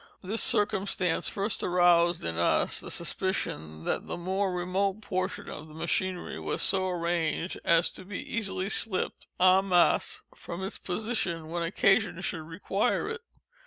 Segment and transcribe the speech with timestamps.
[0.23, 5.75] This circumstance first aroused in us the suspicion that the more remote portion of the
[5.75, 11.61] machinery was so arranged as to be easily slipped, _en masse, _from its position when
[11.61, 13.21] occasion should require it.